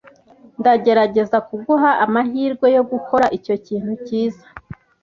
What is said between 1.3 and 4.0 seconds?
kuguha amahirwe yo gukora icyo kintu